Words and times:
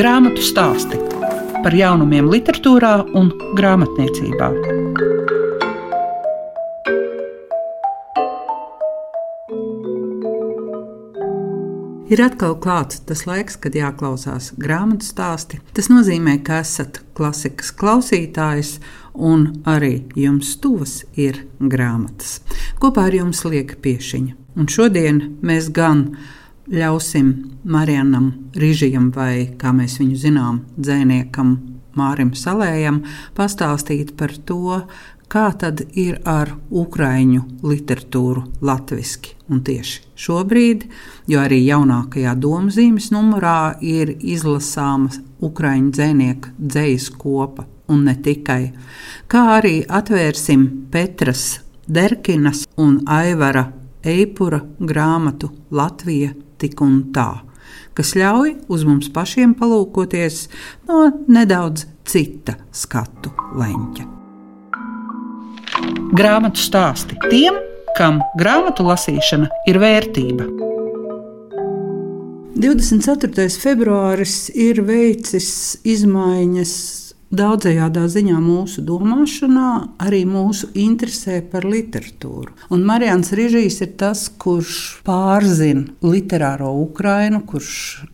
Grāmatu 0.00 0.40
stāsti 0.40 0.96
par 1.60 1.74
jaunumiem, 1.76 2.30
literatūrā 2.32 2.92
un 3.20 3.26
grāmatniecībā. 3.58 4.46
Ir 12.08 12.24
atkal 12.24 12.56
klāts 12.64 13.02
tas 13.04 13.26
laiks, 13.28 13.60
kad 13.60 13.76
jāklausās 13.76 14.54
grāmatu 14.56 15.04
stāsti. 15.04 15.60
Tas 15.76 15.92
nozīmē, 15.92 16.38
ka 16.48 16.62
esat 16.64 17.02
klasikas 17.12 17.68
klausītājs, 17.76 18.78
un 19.12 19.50
arī 19.68 20.06
jums 20.16 20.56
tuvas 20.64 21.02
ir 21.12 21.44
grāmatas. 21.60 22.38
Kopā 22.80 23.10
ar 23.10 23.20
jums 23.20 23.44
lieka 23.44 23.76
piešiņa. 23.84 24.38
Un 24.56 24.72
šodien 24.72 25.26
mēs 25.44 25.68
gan 25.76 26.06
ļausim 26.70 27.30
Marianam 27.64 28.30
Rīžijam, 28.56 29.10
vai 29.14 29.50
kā 29.58 29.72
mēs 29.74 29.98
viņu 30.00 30.18
zinām, 30.18 30.60
dzēniekam 30.78 31.56
Mārim 31.98 32.34
Salējam, 32.38 33.02
pastāstīt 33.34 34.14
par 34.18 34.34
to, 34.46 34.84
kā 35.30 35.48
tad 35.58 35.82
ir 35.98 36.18
ar 36.26 36.52
ukraiņu 36.70 37.42
literatūru 37.66 38.44
latviešu. 38.66 39.36
Un 39.50 39.64
tieši 39.66 40.04
šobrīd, 40.14 40.84
jo 41.30 41.40
arī 41.42 41.58
jaunākajā 41.64 42.36
domzīmes 42.38 43.10
numurā 43.10 43.74
ir 43.82 44.12
izlasāma 44.14 45.10
ukraiņu 45.42 45.90
dzēnieka 45.96 46.52
dzējas 46.58 47.08
kopa, 47.18 47.66
un 47.90 48.04
ne 48.06 48.14
tikai. 48.14 48.70
Kā 49.30 49.42
arī 49.56 49.80
atvērsim 49.86 50.68
Petras 50.92 51.60
Derkinas 51.90 52.62
un 52.78 53.00
Aivara 53.10 53.66
Eipura 54.06 54.62
grāmatu 54.78 55.50
Latvija 55.74 56.30
tik 56.60 56.80
un 56.84 57.00
tā, 57.14 57.42
kas 57.96 58.14
ļauj 58.18 58.54
uz 58.72 58.86
mums 58.88 59.10
pašiem 59.14 59.56
palūkoties 59.58 60.46
no 60.88 61.08
nedaudz 61.28 61.86
cita 62.06 62.56
skatu 62.72 63.32
leņķa. 63.58 64.06
Grāmatu 66.16 66.60
stāsti 66.60 67.16
tiem, 67.30 67.56
kam 67.96 68.20
grāmatu 68.38 68.84
lasīšana 68.86 69.48
ir 69.70 69.78
vērtība. 69.82 70.48
24. 72.60 73.46
februāris 73.62 74.50
ir 74.52 74.82
veicis 74.84 75.78
izmaiņas 75.86 76.74
daudzajādā 77.30 78.06
ziņā 78.10 78.38
mūsu 78.42 78.82
domāšanā, 78.86 79.70
arī 80.02 80.24
mūsu 80.26 80.70
interesē 80.74 81.38
par 81.46 81.66
literatūru. 81.68 82.50
Un 82.74 82.82
Marijans 82.86 83.30
Rīžīs 83.36 83.78
ir 83.84 83.92
tas, 84.00 84.24
kurš 84.42 85.00
pārzina 85.06 85.86
literāro 86.02 86.72
Ukrainu, 86.82 87.42
kurš 87.46 87.70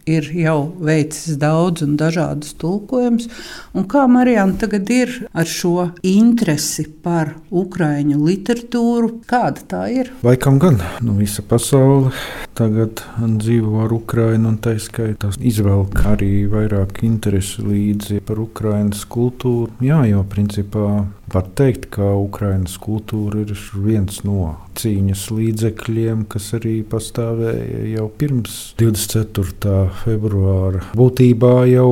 ir 0.09 0.29
jau 0.37 0.59
veicis 0.85 1.39
daudz 1.41 1.87
un 1.87 1.97
dažādus 2.01 2.53
tulkojumus. 2.61 3.31
Un 3.77 3.89
kā 3.89 4.05
Marijana 4.11 4.59
tagad 4.61 4.91
ir 4.93 5.15
ar 5.33 5.49
šo 5.49 5.91
interesi 6.05 6.85
par 7.03 7.35
ukraiņu 7.51 8.21
literatūru? 8.21 9.23
Kāda 9.29 9.65
tā 9.71 9.85
ir? 9.95 10.13
Laikam 10.27 10.61
gan 10.61 10.81
nu, 11.01 11.17
visa 11.17 11.45
pasaule 11.47 12.13
tagad 12.57 13.03
dzīvo 13.21 13.83
ar 13.85 13.93
Ukrajinu, 13.93 14.53
un 14.53 14.61
tā 14.61 14.77
skaitā 14.81 15.33
izvelk 15.45 16.05
arī 16.09 16.47
vairāk 16.53 17.03
interesi 17.07 17.65
līdzi 17.65 18.23
par 18.27 18.41
Ukraiņas 18.45 19.06
kultūru. 19.13 19.73
Jā, 19.85 20.03
jo 20.11 20.25
principā 20.31 21.05
var 21.33 21.49
teikt, 21.59 21.89
ka 21.95 22.13
Ukraiņas 22.21 22.77
kultūra 22.83 23.43
ir 23.43 23.53
viens 23.83 24.23
no 24.27 24.55
cīņas 24.77 25.23
līdzekļiem, 25.33 26.27
kas 26.31 26.51
arī 26.59 26.77
pastāvēja 26.87 27.83
jau 27.95 28.07
pirms 28.21 28.57
24. 28.81 29.77
februāra. 30.05 30.85
Būtībā 30.97 31.55
jau 31.71 31.91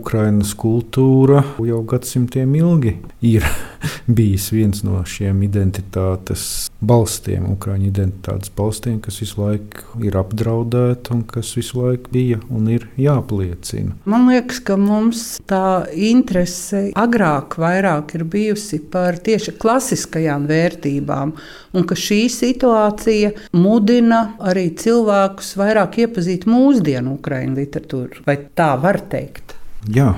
Ukraiņas 0.00 0.54
kultūra 0.58 1.44
jau 1.62 1.82
gadsimtiem 1.88 2.56
ilgi 2.58 2.96
ir 3.26 3.46
bijis 4.18 4.50
viens 4.54 4.82
no 4.86 5.02
šiem 5.06 5.44
identitātes 5.46 6.66
balstiem, 6.86 7.46
Ukrāņu 7.54 7.88
identitātes 7.88 8.52
balstiem, 8.56 8.98
kas 9.02 9.20
visu 9.22 9.40
laiku 9.40 10.02
ir 10.04 10.18
apdraudēta 10.18 11.14
un 11.14 11.22
kas 11.28 11.54
visu 11.56 11.80
laiku 11.80 12.12
bija 12.12 12.40
un 12.52 12.68
ir 12.72 12.88
jāpliecina. 13.00 13.96
Man 14.04 14.28
liekas, 14.30 14.60
ka 14.66 14.76
mums 14.80 15.24
tā 15.48 15.86
interese 15.92 16.90
agrāk 16.98 17.56
vairāk 17.62 18.16
ir 18.18 18.26
bijusi 18.28 18.65
par 18.92 19.18
tieši 19.22 19.56
klasiskajām 19.62 20.46
vērtībām, 20.50 21.34
un 21.76 21.86
ka 21.88 21.98
šī 21.98 22.20
situācija 22.32 23.32
mudina 23.56 24.22
arī 24.42 24.68
cilvēkus 24.78 25.54
vairāk 25.60 26.00
iepazīt 26.04 26.48
mūsdienu 26.50 27.16
Ukrāņu 27.18 27.60
literatūru. 27.60 28.24
Vai 28.26 28.38
tā 28.58 28.72
var 28.82 29.00
teikt? 29.12 29.56
Jā, 29.92 30.14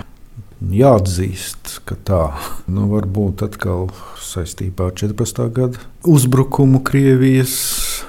jāatzīst, 0.59 1.79
ka 1.87 1.97
tā 2.07 2.23
nu, 2.71 2.89
varbūt 2.91 3.45
atkal 3.47 3.89
saistībā 4.23 4.91
ar 4.91 4.97
14. 4.99 5.47
gada 5.55 5.89
uzbrukumu 6.09 6.83
Krievijas. 6.87 7.55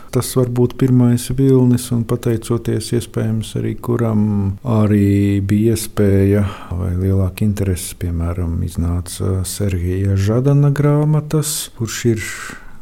Tas 0.09 0.31
var 0.33 0.49
būt 0.49 0.73
pirmais 0.81 1.27
vilnis, 1.37 1.83
un 1.93 2.01
pateicoties 2.09 2.87
iespējams 2.97 3.51
arī 3.59 3.75
kuram 3.77 4.23
arī 4.65 5.37
bija 5.45 5.75
iespēja 5.77 6.41
vai 6.73 6.95
lielāka 6.97 7.45
interese, 7.45 7.93
piemēram, 8.01 8.55
iznāca 8.65 9.43
Sergeja 9.45 10.17
Žadana 10.17 10.73
grāmatas, 10.73 11.69
kurš 11.77 11.99
ir 12.09 12.25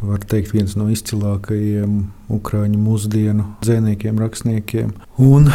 var 0.02 0.22
teikt, 0.30 0.54
viens 0.54 0.76
no 0.78 0.88
izcilākajiem 0.94 2.00
ukrāņu 2.34 2.80
mūsdienu 2.82 3.46
dzīsniekiem, 3.64 4.20
rakstniekiem. 4.22 4.94
Un, 5.24 5.50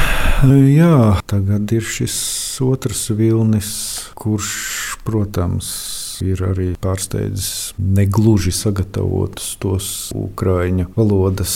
jā, 0.73 1.19
tagad 1.31 1.73
ir 1.75 1.87
šis 1.87 2.17
otrs 2.65 3.07
vilnis, 3.15 3.73
kurš, 4.19 4.53
protams, 5.07 5.71
ir 6.23 6.43
arī 6.47 6.69
pārsteidzis 6.83 7.73
negluži 7.79 8.53
sagatavotus 8.55 9.57
tos 9.63 9.89
ukrāņu 10.17 10.89
valodas 10.97 11.55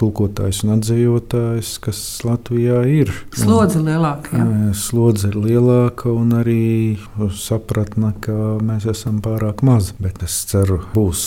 tulkotājus 0.00 0.62
un 0.66 0.74
atzējotājus, 0.76 1.72
kas 1.82 2.00
Latvijā 2.26 2.82
ir. 2.90 3.12
Slodze 3.36 3.82
lielāka. 3.82 4.36
Jā. 4.38 4.72
Slodze 4.78 5.30
ir 5.30 5.38
lielāka 5.38 6.10
un 6.12 6.34
arī 6.40 6.62
sapratne, 7.36 8.12
ka 8.24 8.36
mēs 8.64 8.88
esam 8.92 9.20
pārāk 9.24 9.62
mazi. 9.66 9.94
Bet 10.02 10.24
es 10.26 10.36
ceru, 10.50 10.80
būs 10.94 11.24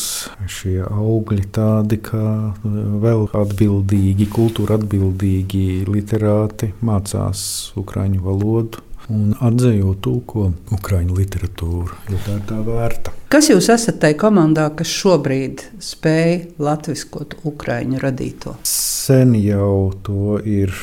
šie 0.51 0.81
augļi 0.85 1.47
tādi, 1.55 2.01
ka 2.03 2.23
vēl 2.63 3.29
atbildīgi, 3.35 4.29
kultūra 4.33 4.79
atbildīgi 4.79 5.85
literāti 5.89 6.73
mācās 6.85 7.45
ukrāņu 7.79 8.25
valodu 8.25 8.83
un 9.13 9.33
atzējot 9.43 10.01
tulko 10.05 10.49
ukraiņu 10.75 11.17
literatūru, 11.17 11.99
jo 12.11 12.19
tā 12.25 12.37
ir 12.39 12.45
tā 12.49 12.59
vērta. 12.65 13.13
Kas 13.31 13.49
jūs 13.51 13.69
esat 13.73 13.99
tajā 14.03 14.17
komandā, 14.21 14.69
kas 14.77 14.91
šobrīd 14.91 15.65
spēj 15.83 16.35
latviskot 16.61 17.37
ukraiņu 17.45 18.01
radīto? 18.03 18.55
Sen 18.69 19.35
jau 19.39 19.91
to 20.05 20.39
ir. 20.43 20.73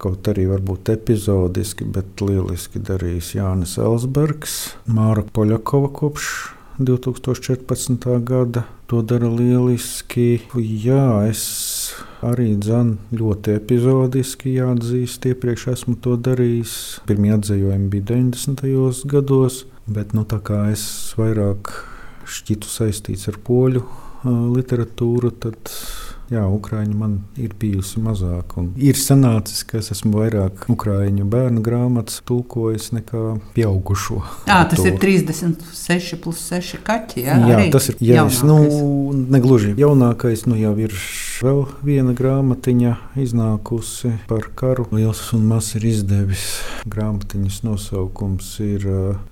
Kaut 0.00 0.24
arī 0.32 0.46
varbūt 0.48 0.88
epizodiski, 0.94 1.84
bet 1.84 2.22
lieliski 2.24 2.80
darījis 2.80 3.34
Jānis 3.34 3.74
Elsbergs, 3.76 4.54
Māra 4.88 5.20
Poļakova 5.28 5.90
kopš 5.92 6.30
2014. 6.80 8.08
gada. 8.24 8.64
To 8.88 9.02
dara 9.04 9.28
lieliski. 9.28 10.40
Jā, 10.56 11.28
es 11.28 11.44
arī 12.26 12.52
dzan, 12.60 12.96
ļoti 13.16 13.54
epizodiski 13.58 14.56
jāatzīst. 14.56 15.28
Iepriekš 15.30 15.66
esmu 15.74 15.96
to 16.04 16.16
darījis. 16.20 16.74
Pirmie 17.08 17.32
atzējumi 17.36 17.90
bija 17.92 18.10
90. 18.12 19.06
gados, 19.10 19.64
bet 19.90 20.14
nu, 20.16 20.26
tā 20.28 20.40
kā 20.44 20.66
es 20.74 20.84
vairāk 21.18 21.72
šķitu 22.30 22.70
saistīts 22.70 23.26
ar 23.30 23.40
poļu 23.46 23.84
literatūru, 24.24 25.32
tad 25.40 25.72
Jā, 26.30 26.44
Ukrāņi 26.46 26.94
man 26.94 27.14
ir 27.42 27.56
bijusi 27.58 27.98
mazāk. 28.04 28.52
Ir 28.78 28.94
sanācis, 28.94 29.64
ka 29.66 29.80
es 29.80 29.90
esmu 29.90 30.20
vairāk 30.20 30.68
ukrāņu 30.70 31.24
bērnu 31.26 31.62
grāmatas 31.66 32.20
tulkojis 32.28 32.92
nekā 32.94 33.22
pieaugušo. 33.56 34.20
Jā, 34.46 34.60
tas 34.70 34.84
ir 34.86 35.00
36 35.02 36.20
plus 36.22 36.44
6 36.46 36.84
kaķi. 36.86 37.24
Jā, 37.26 37.40
jā 37.50 37.64
tas 37.74 37.90
ir 37.90 37.98
jaunākais. 38.12 38.44
Nu, 38.46 38.60
negluži 39.34 39.74
jaunākais, 39.80 40.46
nu 40.46 40.60
jau 40.60 40.76
ir 40.78 40.94
vēl 41.40 41.64
viena 41.84 42.12
grāmatiņa 42.16 42.92
iznākusi 43.20 44.12
par 44.28 44.50
karu. 44.58 44.86
Liels 44.92 45.22
un 45.36 45.46
mazs 45.48 45.76
ir 45.78 45.86
izdevis. 45.88 46.44
Grāmatiņas 46.90 47.62
nosaukums 47.64 48.52
ir 48.64 48.86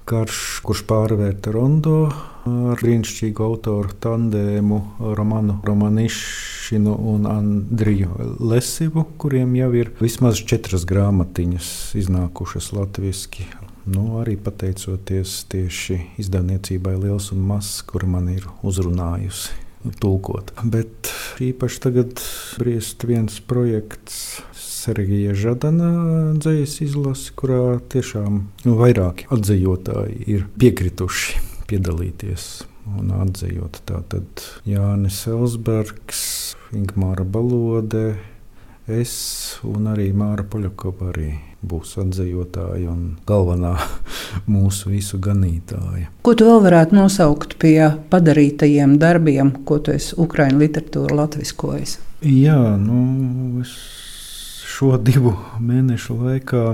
Karš, 0.09 0.41
kurš 0.65 0.85
pārvērta 0.89 1.53
rondo 1.55 2.09
ar 2.49 2.81
brīnišķīgu 2.81 3.45
autoru 3.45 3.93
tandēmu 4.01 4.81
Romanu 5.19 5.59
Romanišinu 5.69 6.97
un 7.13 7.29
Andriju 7.29 8.33
Lesivu, 8.41 9.05
kuriem 9.21 9.55
jau 9.59 9.71
ir 9.77 9.93
vismaz 10.01 10.41
četras 10.41 10.89
grāmatiņas 10.89 11.71
iznākušas 12.01 12.73
latviešu. 12.77 13.49
Nu, 13.89 14.19
arī 14.21 14.35
pateicoties 14.37 15.47
tieši 15.49 16.03
izdevniecībai 16.21 16.93
Liels 17.01 17.31
un 17.33 17.47
Mazs, 17.49 17.81
kur 17.89 18.05
man 18.05 18.29
ir 18.33 18.45
uzrunājusi. 18.61 19.68
Tulkot. 20.01 20.53
Bet 20.65 21.13
īpaši 21.43 21.83
tagad 21.85 22.23
briest 22.61 23.05
viens 23.09 23.41
projekts 23.41 24.41
Sergeja 24.55 25.35
Žadana 25.37 25.91
dzējas 26.39 26.79
izlasi, 26.87 27.33
kurā 27.39 27.79
tiešām 27.93 28.41
nu, 28.65 28.75
vairāki 28.79 29.29
atzīvotāji 29.35 30.23
ir 30.37 30.47
piekrituši 30.61 31.43
piedalīties 31.69 32.49
un 32.97 33.13
atzījot. 33.19 33.83
Tātad 33.89 34.45
Jānis 34.69 35.21
Elsbergs, 35.29 36.23
Ingmāra 36.77 37.27
Balode, 37.27 38.17
es 38.89 39.13
un 39.67 39.89
arī 39.93 40.09
Māra 40.17 40.45
Poļakova 40.49 41.13
arī 41.13 41.31
būs 41.69 41.97
atzīvotāja 42.01 42.91
un 42.91 43.17
galvenā 43.29 43.75
mūsu 44.55 44.93
visu 44.93 45.21
ganītāja. 45.23 46.09
Ko 46.23 46.35
tu 46.39 46.49
vēl 46.49 46.63
varētu 46.65 46.99
nosaukt 46.99 47.57
pie 47.61 47.91
padarītajiem 48.13 48.99
darbiem, 49.03 49.53
ko 49.69 49.81
tu 49.83 49.95
esi 49.95 50.17
Ukraiņu 50.19 50.63
literatūra 50.63 51.23
latviskojis? 51.23 51.99
Jā, 52.25 52.59
nu, 52.81 53.63
es 53.63 53.75
šo 54.69 54.97
divu 55.03 55.35
mēnešu 55.59 56.19
laikā 56.23 56.65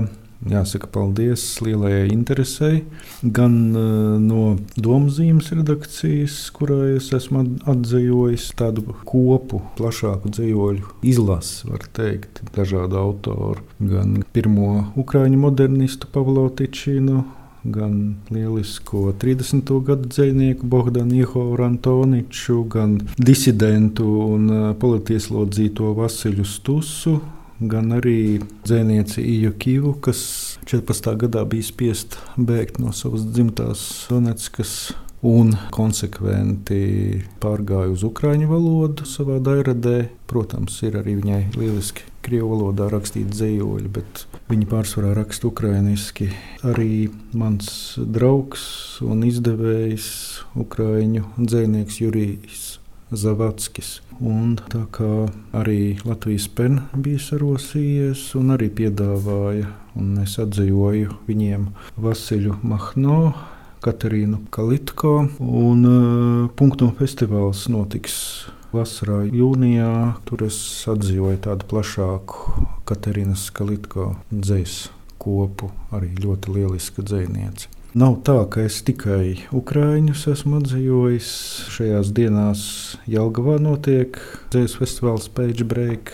Jāsaka, 0.45 0.85
paldies 0.93 1.41
lielajai 1.65 2.11
interesei. 2.13 2.83
Gan 3.23 3.55
uh, 3.73 4.17
no 4.21 4.57
Domzīmes 4.77 5.49
redakcijas, 5.57 6.35
kurai 6.53 6.95
es 6.99 7.09
esmu 7.17 7.41
atzījis 7.71 8.51
tādu 8.59 8.83
kopu, 9.09 9.63
plašāku 9.79 10.29
dzīvoļu 10.35 10.99
izlasi, 11.09 11.65
var 11.71 11.87
teikt, 11.97 12.43
dažādu 12.53 12.99
autoru. 13.01 13.65
Gan 13.81 14.19
pirmo 14.35 14.91
ukrāņu 15.01 15.41
modernistu 15.47 16.11
Pavlo 16.13 16.45
Tičinu, 16.53 17.23
gan 17.65 17.95
lielisko 18.29 19.15
30. 19.17 19.71
gadu 19.87 20.11
dzinieku 20.13 20.67
Bohdanu 20.69 21.23
Jehovu 21.23 21.57
Antoniču, 21.65 22.61
gan 22.69 22.99
disidentu 23.17 24.05
un 24.27 24.45
uh, 24.53 24.67
politieslodzīto 24.77 25.95
Vasiļu 25.97 26.45
Stusu 26.45 27.17
gan 27.59 27.93
arī 27.95 28.41
dzēnieci 28.65 29.23
Iju 29.23 29.53
Kivu, 29.59 29.95
kas 30.03 30.19
14. 30.67 31.15
gadā 31.25 31.45
bija 31.47 31.65
spiest 31.65 32.19
bēgt 32.35 32.81
no 32.83 32.91
savas 32.95 33.25
dzimtās 33.29 33.85
Donetskas 34.11 34.75
un 35.25 35.55
konsekventi 35.73 37.23
pārgāja 37.41 37.93
uz 37.95 38.03
ukrāņu 38.05 38.49
valodu 38.51 39.07
savā 39.09 39.39
dairadē. 39.43 40.09
Protams, 40.29 40.77
ir 40.85 40.99
arī 40.99 41.15
viņai 41.21 41.41
lieliski 41.55 42.05
krievu 42.25 42.51
valodā 42.55 42.89
rakstīti 42.91 43.33
dzīvoļi, 43.33 43.91
bet 43.93 44.25
viņi 44.49 44.69
pārsvarā 44.69 45.13
raksta 45.17 45.49
ukrāņiski. 45.49 46.29
Arī 46.67 47.07
mans 47.37 47.69
draugs 47.97 48.65
un 49.05 49.25
izdevējs, 49.27 50.07
ukrāņu 50.65 51.29
dzēnieks 51.39 52.01
Jurijs 52.01 52.65
Zavatskis. 53.11 53.99
Un 54.23 54.55
tā 54.71 54.85
kā 54.95 55.27
arī 55.55 55.97
Latvijas 56.07 56.47
pen 56.47 56.79
bija 56.95 57.19
sarosījies 57.21 58.29
un 58.39 58.53
arī 58.55 58.69
piedāvāja, 58.73 59.67
un 59.99 60.15
es 60.23 60.37
atzīvoju 60.41 61.19
viņiem 61.27 61.67
Vasiļu 62.01 62.57
Mahno, 62.63 63.19
Katerīnu 63.85 64.45
Kalitko, 64.55 65.13
un 65.39 65.85
uh, 65.85 66.49
punktu 66.57 66.89
festivāls 66.97 67.67
notiks 67.69 68.15
vasarā, 68.73 69.21
jūnijā. 69.29 70.15
Tur 70.25 70.47
es 70.47 70.57
atzīvoju 70.89 71.43
tādu 71.45 71.69
plašāku 71.69 72.65
Katerīnas 72.89 73.47
Kalitko 73.55 74.15
dzēs 74.31 74.87
kopu, 75.21 75.71
arī 75.95 76.11
ļoti 76.23 76.57
lieliska 76.57 77.05
dzēniece. 77.05 77.69
Nav 77.95 78.17
tā, 78.27 78.33
ka 78.51 78.65
es 78.67 78.81
tikai 78.83 79.47
ukrāņus 79.55 80.25
esmu 80.33 80.57
atzījis. 80.59 81.29
Šajās 81.71 82.09
dienās 82.17 82.63
Jelgavā 83.07 83.55
notiek 83.63 84.19
dzīslu 84.51 84.81
festivāls 84.81 85.29
Page 85.31 85.63
Break. 85.63 86.11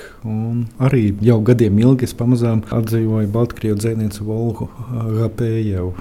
Arī 0.78 1.08
jau 1.26 1.40
gadiem 1.42 1.80
ilgi 1.82 2.06
es 2.06 2.14
pamazām 2.18 2.62
atzīvoju 2.70 3.32
Baltkrievu 3.34 3.80
dzēnieci 3.82 4.28
Volgu 4.28 4.70
Gapējevu. 4.92 5.96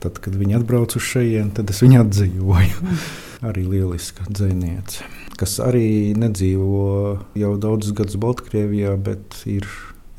Tad, 0.00 0.22
kad 0.24 0.40
viņi 0.40 0.56
atbrauc 0.56 0.96
uz 0.96 1.04
šejienes, 1.04 1.52
tad 1.60 1.68
es 1.72 1.84
viņu 1.84 2.00
atzīvoju. 2.06 2.96
arī 3.50 3.66
lieliska 3.68 4.24
dzēniece, 4.30 5.04
kas 5.36 5.58
arī 5.60 6.14
nedzīvo 6.16 6.86
jau 7.36 7.52
daudzus 7.60 7.92
gadus 7.96 8.16
Baltkrievijā, 8.20 8.96
bet 8.96 9.42
ir 9.44 9.68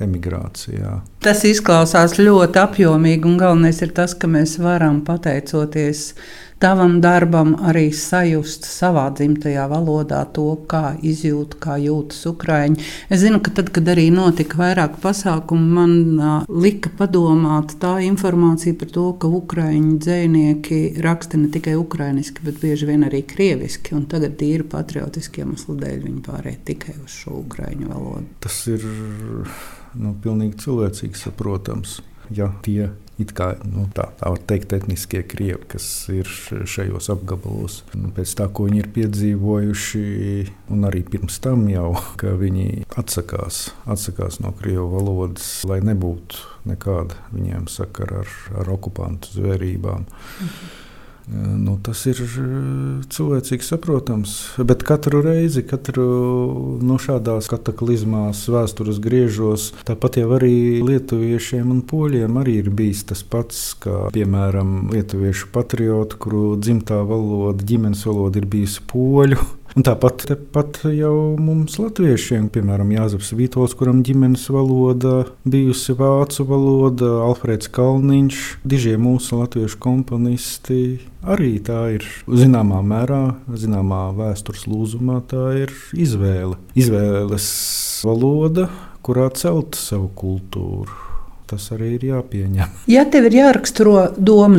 emigrācijā. 0.04 1.00
Tas 1.26 1.44
izklausās 1.48 2.18
ļoti 2.20 2.62
apjomīgi, 2.62 3.26
un 3.28 3.40
galvenais 3.42 3.82
ir 3.82 3.96
tas, 3.98 4.14
ka 4.18 4.30
mēs 4.32 4.58
varam 4.62 5.02
pateicoties 5.08 6.12
tavam 6.60 6.98
darbam 7.02 7.54
arī 7.70 7.90
sajust 7.94 8.66
savā 8.66 9.08
dzimtajā 9.18 9.68
valodā 9.70 10.24
to, 10.34 10.48
kā 10.70 10.96
izjūt, 11.06 11.58
kā 11.62 11.78
jūtas 11.82 12.24
ukrāņi. 12.32 12.82
Es 13.14 13.22
zinu, 13.22 13.42
ka 13.46 13.54
tad, 13.60 13.70
kad 13.76 13.90
arī 13.94 14.08
notika 14.14 14.60
vairāk 14.62 14.98
pasākumu, 15.04 15.68
man 15.78 15.94
uh, 16.18 16.50
lika 16.50 16.92
padomāt 16.98 17.78
tā 17.82 17.98
informācija 18.08 18.78
par 18.80 18.94
to, 18.94 19.08
ka 19.22 19.30
ukrāņu 19.40 20.00
dzēnieki 20.02 20.82
raksta 21.06 21.42
ne 21.42 21.52
tikai 21.54 21.78
ukrāniski, 21.78 22.46
bet 22.48 22.62
bieži 22.64 22.90
vien 22.90 23.06
arī 23.08 23.22
krieviski, 23.28 23.94
un 23.98 24.08
tagad 24.10 24.40
tīri 24.42 24.66
patriotiski 24.68 25.46
iemeslu 25.46 25.78
dēļ 25.78 26.00
viņi 26.08 26.24
pārēja 26.26 26.64
tikai 26.74 26.98
uz 27.04 27.22
šo 27.22 27.42
ukrāņu 27.44 27.92
valodu. 27.94 28.26
Tas 28.42 28.64
ir 28.72 28.86
nu, 29.98 30.14
pilnīgi 30.24 30.62
cilvēcīgi 30.66 31.20
saprotams. 31.26 32.00
Ja 32.34 32.50
tie 32.66 32.90
ir 33.18 33.32
kā 33.34 33.50
nu, 33.66 33.88
tā, 33.96 34.08
tā 34.20 34.30
var 34.34 34.42
teikt, 34.50 34.74
etniskie 34.78 35.24
krievi, 35.26 35.64
kas 35.72 35.86
ir 36.14 36.30
šajos 36.70 37.10
apgabalos, 37.14 37.80
nu, 37.98 38.12
pēc 38.14 38.34
tā, 38.38 38.48
ko 38.52 38.68
viņi 38.68 38.82
ir 38.84 38.90
piedzīvojuši, 38.94 40.04
un 40.76 40.88
arī 40.90 41.04
pirms 41.08 41.40
tam 41.44 41.66
jau, 41.72 41.94
ka 42.20 42.36
viņi 42.38 42.86
atsakās, 43.00 43.72
atsakās 43.90 44.42
no 44.44 44.54
krievu 44.60 44.90
valodas, 44.94 45.50
lai 45.68 45.80
nebūtu 45.86 46.44
nekāda 46.70 47.18
viņiem 47.34 47.70
sakara 47.72 48.22
ar, 48.26 48.36
ar 48.62 48.76
okupantu 48.78 49.40
zvērībām. 49.40 50.06
Mhm. 50.08 50.76
Nu, 51.28 51.74
tas 51.84 52.06
ir 52.08 52.22
cilvēcīgi 53.12 53.66
saprotams. 53.68 54.36
Bet 54.64 54.86
katru 54.88 55.20
reizi, 55.26 55.64
katru 55.68 56.06
no 56.80 56.94
nu, 56.94 57.00
šādās 57.04 57.50
kataklizmās, 57.52 58.46
vēstures 58.48 59.02
griežos, 59.04 59.74
tāpat 59.88 60.22
jau 60.22 60.30
arī 60.38 60.80
lietuviešiem 60.88 61.74
un 61.74 61.84
poļiem 61.88 62.40
arī 62.40 62.62
ir 62.62 62.72
bijis 62.72 63.04
tas 63.12 63.26
pats, 63.28 63.74
kā 63.84 64.08
piemēram 64.16 64.88
lietuviešu 64.96 65.52
patriotu, 65.52 66.22
kuru 66.24 66.46
dzimtā 66.64 67.02
valoda, 67.04 67.60
ģimenes 67.60 68.08
valoda 68.08 68.40
ir 68.40 68.48
bijusi 68.48 68.88
poļu. 68.88 69.44
Un 69.78 69.84
tāpat 69.86 70.24
tepat 70.26 70.80
jau 70.90 71.36
mums, 71.38 71.76
latviešiem, 71.78 72.48
piemēram, 72.50 72.90
Jānis 72.96 73.30
Vītols, 73.38 73.76
kuram 73.78 74.00
ģimenes 74.02 74.48
valoda 74.50 75.28
bijusi 75.46 75.94
vācu 76.00 76.48
valoda, 76.50 77.12
Alfrēds 77.28 77.70
Kalniņš, 77.78 78.40
dižie 78.66 78.96
mūsu 78.98 79.38
latviešu 79.38 79.78
komponisti. 79.86 80.82
Arī 81.22 81.60
tā 81.62 81.84
ir 82.00 82.10
zināmā 82.26 82.82
mērā, 82.90 83.24
zināmā 83.54 84.08
vēstures 84.18 84.66
lūzumā, 84.66 85.20
tā 85.30 85.46
ir 85.68 85.76
izvēle. 85.94 86.58
Izvēles 86.74 87.52
valoda, 88.02 88.72
kurā 89.06 89.30
celt 89.38 89.78
savu 89.78 90.10
kultūru 90.18 91.07
tas 91.48 91.70
arī 91.76 91.96
ir 91.98 92.08
jāpieņem. 92.12 92.76
Ja 92.98 93.04
tev 93.12 93.28
ir 93.28 93.36
jāraksturo 93.36 94.08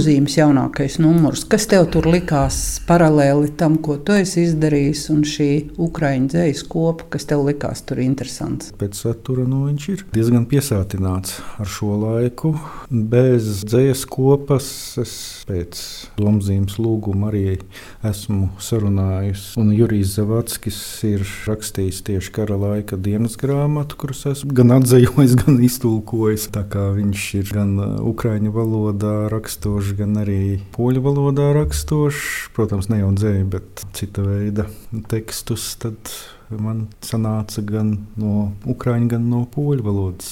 zīmes 0.05 0.37
jaunākais 0.37 0.99
numurs, 1.01 1.45
kas 1.49 1.67
tev 1.71 1.87
tur 1.93 2.07
likās 2.11 2.79
paralēli 2.89 3.51
tam, 3.59 3.79
ko 3.83 3.97
tu 3.97 4.15
esi 4.19 4.45
izdarījis, 4.47 5.07
un 5.15 5.23
šī 5.27 5.49
ukraiņu 5.81 6.29
dzējas 6.33 6.63
kopa, 6.69 7.09
kas 7.15 7.29
tev 7.31 7.45
likās 7.47 7.83
tur 7.89 8.03
interesants? 8.05 8.73
Pēc 8.79 9.01
satura 9.01 9.47
nu, 9.49 9.65
viņš 9.69 9.89
ir 9.95 10.05
diezgan 10.15 10.45
piesātināts 10.51 11.39
ar 11.59 11.69
šo 11.69 11.95
laiku. 12.03 12.55
Bez 12.89 13.65
dzējas 13.69 14.05
kopas 14.09 14.69
es 15.01 15.15
pēc 15.49 15.81
zīmes 16.19 16.77
lūguma 16.81 17.31
arī 17.33 17.59
esmu 18.07 18.51
sarunājis, 18.63 19.51
un 19.61 19.73
Jurijs 19.75 20.15
Zavatskis 20.17 20.79
ir 21.09 21.25
rakstījis 21.49 22.03
tieši 22.09 22.35
kara 22.37 22.59
laika 22.61 22.99
dienas 23.01 23.37
grāmatu, 23.41 23.99
kuras 24.01 24.25
esmu 24.33 24.55
gan 24.57 24.77
atzījis, 24.79 25.37
gan 25.43 25.59
iztulkojis. 25.65 26.49
Tā 26.55 26.65
kā 26.71 26.78
viņš 26.97 27.27
ir 27.39 27.53
gan 27.55 27.73
ukrāņu 28.07 28.53
valodā 28.55 29.15
raksturošs, 29.33 29.95
gan 29.99 30.17
arī 30.23 30.59
poļu 30.75 31.05
valodā 31.05 31.51
raksturošs. 31.57 32.51
Protams, 32.57 32.91
ne 32.93 33.03
jau 33.03 33.13
dzēju, 33.17 33.47
bet 33.55 33.85
cita 33.99 34.25
veida 34.27 34.69
tekstus. 35.13 35.71
Tad 35.83 36.13
man 36.55 36.87
sanāca 37.05 37.65
gan 37.67 37.97
no 38.21 38.51
ukrāņu, 38.69 39.13
gan 39.15 39.29
no 39.33 39.45
poļu 39.55 39.85
valodas 39.87 40.31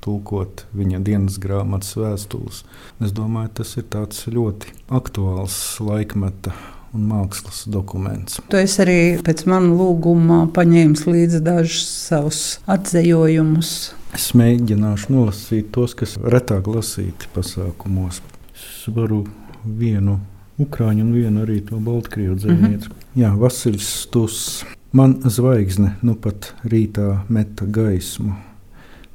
tulkot 0.00 0.64
viņa 0.76 1.02
dienas 1.04 1.38
grāmatas 1.42 1.94
vēstules. 1.98 2.64
Es 3.04 3.14
domāju, 3.16 3.60
tas 3.60 3.76
ir 3.76 4.36
ļoti 4.36 4.74
aktuāls 4.96 5.56
laikmeta 5.84 6.54
un 6.94 7.06
mākslas 7.10 7.64
dokuments. 7.70 8.40
Tu 8.50 8.56
esi 8.60 8.82
arī 8.82 9.00
pēc 9.24 9.46
manas 9.46 9.78
lūguma 9.78 10.42
paņēmis 10.56 11.06
līdzi 11.06 11.40
dažus 11.46 11.88
savus 12.08 12.44
atzējojumus 12.66 13.72
Es 14.16 14.32
mēģināšu 14.34 15.12
nolasīt 15.14 15.70
tos, 15.74 15.94
kas 15.94 16.16
retāk 16.18 16.66
lasīti 16.70 17.28
pasākumos. 17.30 18.18
Es 18.50 18.88
varu 18.90 19.22
vienu 19.62 20.16
ukrāņu 20.60 21.04
un 21.04 21.12
vienu 21.14 21.44
arī 21.44 21.60
to 21.68 21.78
baltkrievu 21.78 22.34
dzēnieci. 22.34 22.88
Mm 22.88 22.94
-hmm. 22.94 23.22
Jā, 23.22 23.30
Vasiljs 23.38 23.88
Stus. 24.02 24.64
Man 24.92 25.20
zvaigzne 25.24 25.96
nu 26.02 26.14
pat 26.14 26.54
rītā 26.64 27.18
meta 27.28 27.64
gaismu. 27.66 28.34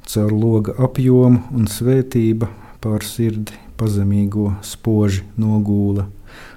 caur 0.06 0.32
loga 0.32 0.72
apjomu 0.78 1.40
un 1.50 1.66
svētība 1.66 2.46
pār 2.80 3.02
sirdi 3.04 3.52
pazemīgo 3.76 4.54
spoži 4.62 5.22
nogūla, 5.38 6.06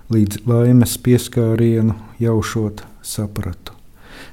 līdz 0.09 0.41
laimes 0.49 0.95
pieskārienu 1.05 1.93
jaušot 2.17 2.81
sapratu. 3.05 3.75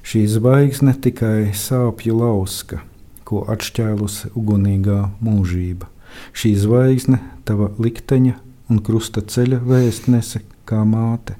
Šī 0.06 0.22
zvaigzne 0.30 0.94
tikai 1.04 1.50
sāpju 1.52 2.16
lauska, 2.16 2.80
ko 3.28 3.42
atšķēlusi 3.52 4.32
ugunīgā 4.38 5.00
mūžība. 5.20 5.90
Šī 6.32 6.54
zvaigzne, 6.56 7.18
tava 7.44 7.68
likteņa 7.76 8.36
un 8.72 8.80
krusta 8.86 9.20
ceļa 9.20 9.58
vēstnese, 9.66 10.40
kā 10.64 10.80
māte, 10.88 11.36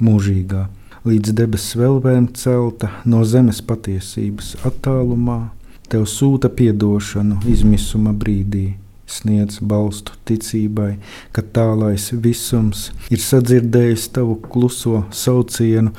mūžīgā, 0.00 0.64
līdz 1.04 1.34
debesu 1.36 1.82
velvēm 1.82 2.30
celta 2.38 2.88
no 3.04 3.20
zemes 3.28 3.60
patiesības 3.68 4.54
attālumā, 4.64 5.50
tev 5.92 6.08
sūta 6.08 6.48
piedošanu 6.48 7.42
izmisuma 7.52 8.14
brīdī, 8.16 8.78
sniedz 9.06 9.60
balstu 9.60 10.14
ticībai, 10.28 10.96
ka 11.32 11.44
tālais 11.56 12.10
visums 12.12 12.90
ir 13.12 13.20
sadzirdējis 13.22 14.08
tavu 14.16 14.38
kluso 14.50 15.04
saucienu, 15.14 15.92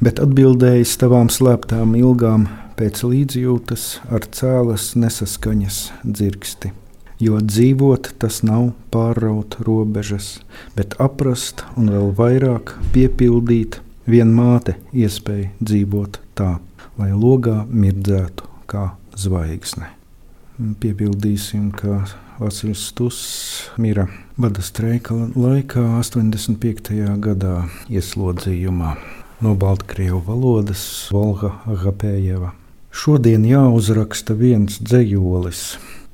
bet 0.00 0.20
atbildējis 0.22 0.96
tavām 1.00 1.30
slēptām 1.32 1.96
ilgām 1.98 2.48
pēc 2.80 3.02
līdzjūtas 3.04 3.86
ar 4.08 4.24
cēlas 4.32 4.92
nesaskaņas 4.96 5.80
dzirksti. 6.04 6.72
Jo 7.20 7.36
dzīvot 7.44 8.14
tas 8.22 8.40
nav 8.48 8.70
pārraut 8.92 9.58
robežas, 9.66 10.38
bet 10.72 10.96
aprast 11.04 11.66
un 11.76 11.90
vēl 11.92 12.14
vairāk 12.16 12.72
piepildīt 12.94 13.82
vien 14.08 14.32
māte 14.32 14.78
iespēja 14.96 15.50
dzīvot 15.60 16.16
tā, 16.38 16.54
lai 16.96 17.10
logā 17.12 17.66
mirdzētu 17.68 18.48
kā 18.70 18.86
zvaigzne. 19.20 19.90
Piebildīsim, 20.80 21.68
ka 21.76 22.06
Vasilis 22.40 22.86
Stuss 22.88 23.70
mira 23.76 24.06
bada 24.40 24.62
streika 24.64 25.12
laikā 25.36 25.82
85. 25.98 26.94
gadā 27.20 27.66
ieslodzījumā 27.92 28.94
no 29.44 29.52
Baltkrievu 29.60 30.22
valodas 30.24 30.80
Volga 31.12 31.50
Agapējeva. 31.68 32.54
Šodien 32.96 33.44
jāuzraksta 33.44 34.32
viens 34.38 34.78
dzējolis, 34.80 35.60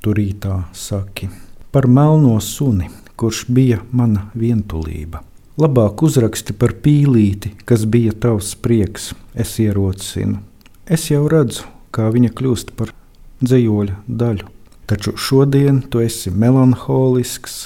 turītā 0.03 0.57
saki, 0.75 1.29
par 1.71 1.87
melno 1.87 2.35
suni, 2.43 2.91
kurš 3.15 3.45
bija 3.47 3.79
mana 3.95 4.25
vientulība. 4.35 5.23
Labāk 5.55 6.03
uzraksti 6.09 6.57
par 6.59 6.75
pīlīti, 6.83 7.53
kas 7.63 7.87
bija 7.87 8.11
tavs 8.11 8.51
prieks, 8.59 9.13
es 9.31 9.55
ierosinu. 9.63 10.43
Es 10.83 11.07
jau 11.07 11.23
redzu, 11.31 11.71
kā 11.95 12.11
viņa 12.11 12.35
kļūst 12.35 12.75
par 12.75 12.91
dzējoļa 13.39 14.03
daļu. 14.11 14.56
Taču 14.87 15.17
šodien 15.19 15.81
tu 15.91 15.99
esi 15.99 16.31
melanholisks, 16.31 17.65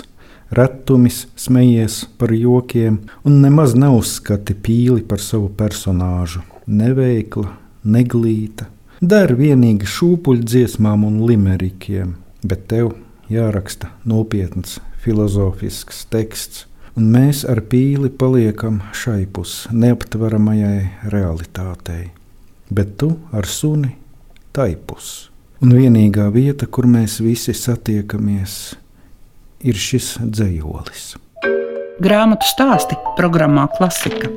retumis 0.51 1.28
smejies 1.38 2.06
par 2.18 2.34
jokiem 2.34 2.98
un 3.24 3.38
nemaz 3.44 3.75
neuzskati 3.78 4.56
pīli 4.58 5.04
par 5.08 5.22
savu 5.22 5.51
personāžu. 5.58 6.42
Neveikla, 6.66 7.54
neglīta, 7.86 8.68
der 9.01 9.36
vienīgi 9.38 9.88
šūpuļu 9.90 10.46
dziesmām 10.50 11.06
un 11.06 11.22
limerikiem, 11.30 12.16
bet 12.42 12.68
tev 12.74 12.96
jāraksta 13.30 13.94
nopietns 14.06 14.80
filozofisks 15.01 16.06
teksts, 16.12 16.66
un 16.98 17.10
mēs 17.13 17.46
ar 17.48 17.63
pīli 17.72 18.10
paliekam 18.10 18.82
šaipus 18.98 19.68
neaptveramajai 19.72 21.10
realitātei, 21.13 22.12
bet 22.70 22.98
tu 22.98 23.16
ar 23.32 23.46
suni 23.46 23.96
taipus. 24.51 25.31
Un 25.62 25.75
vienīgā 25.77 26.24
vieta, 26.34 26.65
kur 26.65 26.88
mēs 26.89 27.20
visi 27.22 27.53
satiekamies, 27.53 28.53
ir 29.62 29.77
šis 29.77 30.15
dzējolis. 30.25 31.03
Grāmatu 32.01 32.48
stāsti 32.50 32.96
programmā 33.13 33.68
Klasika. 33.75 34.32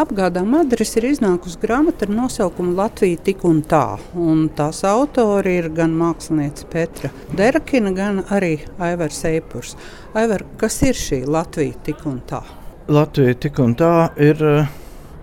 Apgādām 0.00 0.52
adrese 0.58 1.00
ir 1.00 1.06
iznākusi 1.14 1.56
grāmata 1.62 2.04
ar 2.04 2.12
nosaukumu 2.18 2.74
Latvija 2.76 3.22
tik 3.30 3.46
un 3.48 3.62
tā. 3.64 3.96
Un 4.12 4.50
tās 4.52 4.82
autori 4.84 5.56
ir 5.62 5.70
gan 5.72 5.96
mākslinieca 5.96 6.68
Petra 6.68 7.10
Derakina, 7.32 7.94
gan 7.96 8.20
arī 8.28 8.58
Aivars 8.76 9.22
Eipurs. 9.30 9.72
Aivar, 10.12 10.44
kas 10.60 10.82
ir 10.84 11.00
šī 11.00 11.22
Latvija 11.24 11.80
tik 11.88 12.04
un 12.12 12.20
tā? 12.28 12.44
Latvija 12.92 13.40
tik 13.40 13.64
un 13.64 13.72
tā 13.80 13.94
ir 14.20 14.44
uh, 14.44 14.79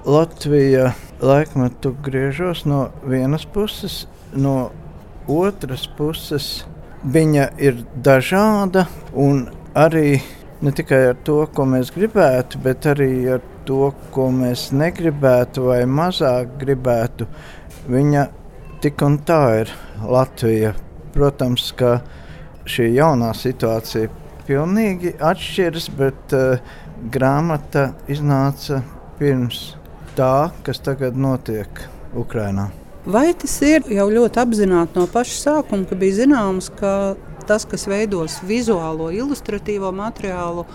Latvija 0.07 0.93
laikmetu 1.19 1.91
griežos 2.03 2.61
no 2.65 2.89
vienas 3.03 3.43
puses, 3.45 4.05
no 4.31 4.69
otras 5.27 5.81
puses 5.97 6.45
viņa 7.03 7.49
ir 7.59 7.81
dažāda 8.05 8.85
un 9.11 9.41
arī 9.75 10.21
ne 10.63 10.71
tikai 10.71 11.01
ar 11.09 11.17
to, 11.27 11.41
ko 11.51 11.65
mēs 11.67 11.91
gribētu, 11.91 12.61
bet 12.63 12.87
arī 12.87 13.09
ar 13.35 13.43
to, 13.67 13.91
ko 14.15 14.29
mēs 14.31 14.69
negribētu 14.71 15.65
vai 15.67 15.81
mazāk 15.83 16.55
gribētu. 16.61 17.27
Viņa 17.91 18.23
tik 18.79 19.03
un 19.03 19.19
tā 19.27 19.41
ir 19.65 19.73
Latvija. 20.07 20.71
Protams, 21.17 21.73
ka 21.75 21.97
šī 22.63 22.93
jaunā 22.95 23.33
situācija 23.35 24.07
pilnīgi 24.47 25.17
atšķiras, 25.19 25.89
bet 25.99 26.37
uh, 26.37 26.63
grāmata 27.11 27.89
iznāca 28.07 28.79
pirms 29.19 29.76
tā, 30.17 30.49
kas 30.65 30.81
tagad 30.83 31.17
notiek 31.17 31.85
Ukrajinā. 32.17 32.71
Vai 33.07 33.29
tas 33.39 33.53
ir 33.63 33.85
jau 33.87 34.09
ļoti 34.11 34.41
apzināti 34.41 34.99
no 34.99 35.05
paša 35.07 35.37
sākuma, 35.39 35.87
ka 35.87 35.95
bija 35.95 36.23
zināms, 36.25 36.67
ka 36.75 36.91
tas, 37.47 37.63
kas 37.69 37.87
veidos 37.87 38.41
vizuālo, 38.43 39.07
ilustratīvo 39.15 39.93
materiālu, 39.95 40.65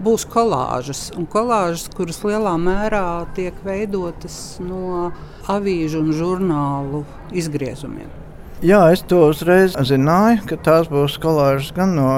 būs 0.00 0.24
kolāžas. 0.30 1.08
Un 1.18 1.26
kolāžas, 1.30 1.88
kuras 1.96 2.22
lielā 2.22 2.54
mērā 2.62 3.26
tiek 3.34 3.58
veidotas 3.66 4.60
no 4.62 5.10
avīžu 5.50 6.04
un 6.04 6.14
žurnālu 6.14 7.04
izgriezumiem. 7.34 8.29
Jā, 8.60 8.90
es 8.92 9.00
to 9.08 9.22
uzreiz 9.30 9.72
zināju, 9.88 10.42
ka 10.50 10.56
tās 10.60 10.88
būs 10.92 11.14
kolāžas 11.22 11.70
gan 11.72 11.94
no 11.96 12.08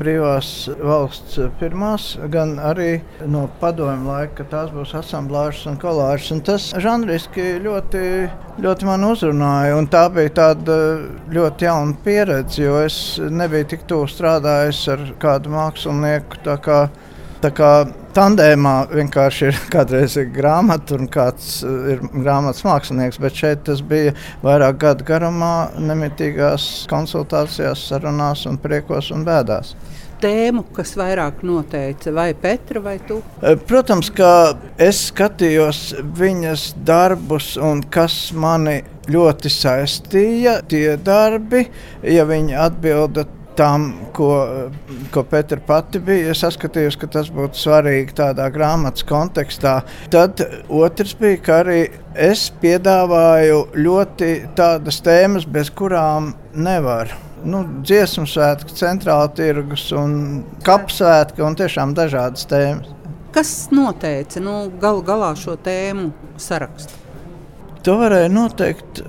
brīvās 0.00 0.48
valsts 0.82 1.38
pirmās, 1.60 2.06
gan 2.32 2.56
arī 2.58 2.96
no 3.30 3.44
padomju 3.60 4.08
laika, 4.08 4.40
ka 4.40 4.46
tās 4.50 4.72
būs 4.74 4.96
asamblāžas 4.98 5.68
un 5.70 5.78
kolāžas. 5.78 6.32
Un 6.34 6.42
tas 6.48 6.66
žanriski 6.74 7.44
ļoti, 7.62 8.02
ļoti 8.66 8.90
man 8.90 9.06
uzrunāja. 9.12 9.78
Tā 9.94 10.02
bija 10.10 10.34
tāda 10.40 10.80
ļoti 11.30 11.70
jauna 11.70 11.94
pieredze, 12.02 12.64
jo 12.64 12.82
es 12.82 12.98
nebiju 13.22 13.70
tik 13.70 13.86
tuvu 13.86 14.10
strādājis 14.10 14.82
ar 14.96 15.06
kādu 15.22 15.54
mākslinieku. 15.54 16.42
Tā 17.42 17.50
kā 17.50 17.68
tandēmā 18.14 18.74
vienkārši 18.92 19.48
ir 19.50 19.56
kādreiz 19.74 20.14
ir 20.20 20.28
grāmata 20.34 20.94
un 20.94 21.08
kāds 21.10 21.56
eh, 21.66 21.96
ir 21.96 22.04
grāmatas 22.12 22.62
mākslinieks, 22.66 23.18
bet 23.22 23.38
šeit 23.38 23.64
tas 23.66 23.82
bija 23.82 24.14
vairāk 24.44 24.78
gadu 24.84 25.06
garumā, 25.08 25.72
nemitīgās 25.82 26.86
konsultācijās, 26.92 27.88
sarunās 27.90 28.46
un 28.50 28.60
priekos 28.62 29.10
un 29.14 29.26
bēdās 29.26 29.74
tēmu, 30.22 30.62
kas 30.70 30.92
vairāk 30.94 31.40
noteica, 31.42 32.12
vai 32.14 32.28
Petra 32.38 32.78
vai 32.84 32.94
tu? 33.02 33.16
Eh, 33.42 33.56
protams, 33.58 34.06
ka 34.14 34.54
es 34.78 35.08
skatījos 35.08 35.80
viņas 36.18 36.68
darbus, 36.86 37.56
un 37.58 37.82
kas 37.90 38.30
mani 38.30 38.84
ļoti 39.10 39.50
saistīja, 39.50 40.60
tie 40.70 40.94
darbi, 41.02 41.64
ja 42.06 42.22
viņi 42.28 42.54
atbilda 42.68 43.26
tam, 43.56 43.88
ko, 44.16 44.28
ko 45.14 45.24
Petra 45.28 45.60
pati 45.66 46.00
bija. 46.02 46.32
Es 46.32 46.42
saskatījos, 46.44 46.96
ka 47.00 47.08
tas 47.12 47.30
būtu 47.32 47.60
svarīgi 47.60 48.16
tādā 48.18 48.48
grāmatas 48.54 49.06
kontekstā. 49.08 49.80
Tad 50.12 50.42
otrs 50.68 51.16
bija, 51.18 51.40
ka 51.42 51.58
arī 51.64 51.80
es 52.14 52.46
piedāvāju 52.62 53.66
ļoti 53.76 54.32
tādas 54.58 55.02
tēmas, 55.04 55.46
bez 55.48 55.72
kurām 55.74 56.32
nevar. 56.54 57.12
Nu, 57.42 57.64
dziesmu 57.82 58.26
svētki, 58.30 58.76
centrāla 58.78 59.30
tirgus 59.34 59.88
un 59.98 60.42
kapsvētki 60.66 61.42
un 61.42 61.58
tiešām 61.58 61.94
dažādas 61.98 62.46
tēmas. 62.50 62.92
Kas 63.32 63.70
noteica 63.72 64.42
nu, 64.44 64.66
galu 64.80 65.02
galā 65.06 65.32
šo 65.40 65.56
tēmu 65.56 66.10
sarakstu? 66.40 67.00
To 67.82 67.96
varēja 67.98 68.28
noteikt 68.30 69.00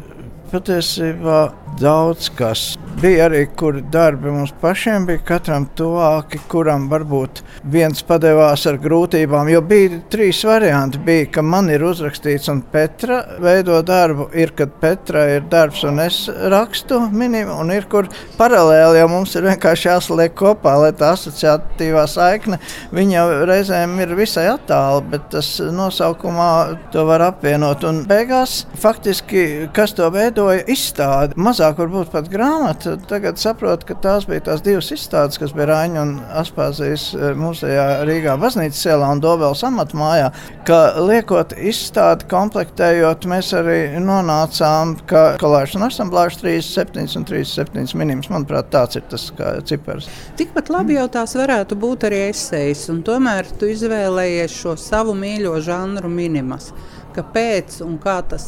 patiesībā 0.49 1.41
daudz 1.79 2.29
kas. 2.37 2.73
Bija 3.01 3.25
arī, 3.27 3.47
kur 3.57 3.79
darbi 3.91 4.31
mums 4.31 4.53
pašiem 4.61 5.07
bija 5.09 5.19
katram 5.27 5.65
tuvāki, 5.75 6.39
kuram 6.47 6.85
varbūt 6.91 7.41
viens 7.73 8.03
padevās 8.05 8.63
ar 8.69 8.77
grūtībām. 8.79 9.49
Jo 9.51 9.63
bija 9.65 9.97
trīs 10.13 10.43
varianti. 10.47 11.01
Bija, 11.03 11.25
ka 11.33 11.43
man 11.43 11.71
ir 11.73 11.83
uzrakstīts, 11.83 12.47
un 12.53 12.61
Petra 12.73 13.23
veido 13.43 13.81
darbu. 13.83 14.29
Ir, 14.37 14.53
kad 14.55 14.77
Petra 14.79 15.25
ir 15.35 15.47
darbs, 15.51 15.83
un 15.89 15.99
es 16.05 16.21
rakstu 16.53 17.01
minimu, 17.11 17.57
un 17.63 17.73
ir, 17.75 17.89
kur 17.91 18.07
paralēli 18.37 19.01
jau 19.01 19.09
mums 19.11 19.35
ir 19.35 19.49
vienkārši 19.49 19.89
jāsaliek 19.89 20.37
kopā, 20.37 20.77
lai 20.85 20.93
tā 20.97 21.11
asociatīvā 21.17 22.05
saikne 22.09 22.61
viņa 22.93 23.25
reizēm 23.49 23.97
ir 24.03 24.13
visai 24.17 24.45
attāla, 24.51 25.01
bet 25.11 25.27
tas 25.33 25.49
nosaukumā 25.73 26.49
to 26.93 27.05
var 27.09 27.25
apvienot. 27.29 27.83
Un 27.89 28.03
beigās 28.09 28.63
faktiski, 28.79 29.67
kas 29.75 29.95
to 29.97 30.09
veidoja, 30.13 30.63
izstāde. 30.71 31.37
Mazāk 31.63 31.77
varbūt 31.79 32.09
pat 32.11 32.25
grāmata 32.27 32.97
tagad 33.07 33.37
saprotu, 33.39 33.85
ka 33.87 33.95
tās 34.03 34.25
bija 34.27 34.41
tās 34.49 34.59
divas 34.65 34.89
izstādes, 34.91 35.37
kas 35.39 35.53
bija 35.55 35.69
Raņa 35.69 36.01
un 36.01 36.09
Aspāzijas 36.41 37.05
eh, 37.15 37.29
musejā 37.39 37.85
Rīgā 38.03 38.33
baznīcas 38.41 38.81
ielā 38.89 39.13
un 39.15 39.21
Dobels 39.23 39.61
amatmājā, 39.63 40.25
ka 40.67 40.79
liekot 40.99 41.53
izstādi 41.55 42.27
komplektējot, 42.33 43.23
mēs 43.31 43.53
arī 43.55 43.77
nonācām, 44.03 44.97
ka 45.07 45.21
kolāžas 45.39 45.77
un 45.79 45.85
asamblāžas 45.87 46.41
37 46.43 47.21
un 47.21 47.27
37 47.31 47.95
minimus, 48.01 48.27
manuprāt, 48.33 48.67
tāds 48.73 48.99
ir 48.99 49.07
tas 49.13 49.29
cipars. 49.69 50.09
Tikpat 50.35 50.73
labi 50.73 50.97
jau 50.97 51.07
tās 51.15 51.37
varētu 51.39 51.79
būt 51.79 52.09
arī 52.09 52.25
esejas, 52.33 52.89
un 52.91 52.99
tomēr 53.07 53.47
tu 53.55 53.71
izvēlējies 53.71 54.59
šo 54.65 54.75
savu 54.75 55.15
mīļo 55.15 55.55
žanru 55.63 56.11
minimas 56.11 56.73
kāpēc 57.15 57.79
un 57.85 57.97
kā 58.03 58.19
tas 58.29 58.45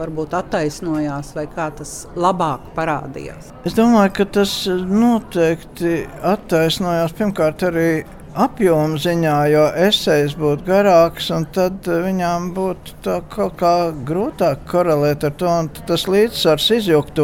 varbūt 0.00 0.36
attaisnojās, 0.38 1.34
vai 1.36 1.46
kā 1.52 1.68
tas 1.78 1.94
labāk 2.16 2.72
parādījās? 2.76 3.52
Es 3.68 3.76
domāju, 3.76 4.12
ka 4.18 4.28
tas 4.40 4.52
noteikti 4.70 6.04
attaisnojās 6.34 7.16
pirmkārt 7.18 7.66
arī 7.70 7.88
apjoma 8.34 8.98
ziņā, 8.98 9.34
jo 9.52 9.64
esejas 9.86 10.34
būtu 10.38 10.66
garāks, 10.66 11.28
un 11.34 11.46
tad 11.54 11.86
viņām 11.86 12.50
būtu 12.56 13.14
kaut 13.30 13.56
kā 13.60 13.72
grūtāk 14.06 14.64
korelēt 14.70 15.26
ar 15.28 15.34
to, 15.38 15.50
un 15.50 15.70
tas 15.88 16.06
līdzsvars 16.10 16.66
izjukt. 16.78 17.20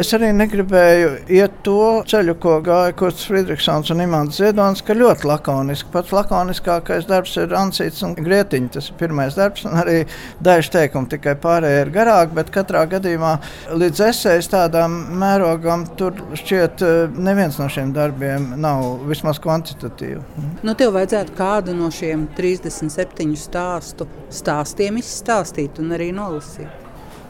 Es 0.00 0.12
arī 0.14 0.30
negribēju 0.36 1.10
iet 1.34 1.56
to 1.66 2.04
ceļu, 2.10 2.36
ko 2.42 2.58
gāja 2.64 2.94
Kurts 2.98 3.26
Friedrichsons 3.28 3.90
un 3.90 4.04
Imants 4.04 4.38
Ziedonis, 4.38 4.82
ka 4.84 4.96
ļoti 4.96 5.28
lakoniski. 5.28 5.90
Pats 5.94 6.14
lakoniskākais 6.14 7.08
darbs 7.10 7.34
ir 7.40 7.54
Ansīts 7.58 8.04
un 8.06 8.14
Grietiņš. 8.18 8.70
Tas 8.74 8.90
ir 8.90 8.98
pirmais 9.00 9.38
darbs, 9.38 9.66
un 9.66 9.78
arī 9.82 9.98
daži 10.44 10.72
teikumi 10.76 11.10
tikai 11.16 11.34
pārējie 11.42 11.82
ir 11.84 11.92
garāki, 11.94 12.36
bet 12.38 12.54
katrā 12.54 12.84
gadījumā 12.94 13.34
līdz 13.74 14.04
esejas 14.10 14.50
tādām 14.54 14.96
mērogām 15.18 15.88
tur 15.98 16.16
šķiet 16.38 16.84
neviens 17.18 17.58
no 17.58 17.68
šiem 17.70 17.94
darbiem 17.96 18.52
nav 18.60 19.06
vismaz 19.08 19.42
kvantitatīvi. 19.42 20.22
Nu, 20.62 20.74
tev 20.78 20.94
vajadzētu 20.96 21.36
kādu 21.38 21.74
no 21.76 21.90
šiem 21.94 22.28
37 22.36 23.36
stāstu 23.38 24.08
stāstiem 24.32 24.98
izstāstīt 25.02 25.82
un 25.82 25.94
arī 25.96 26.10
nolasīt. 26.14 26.84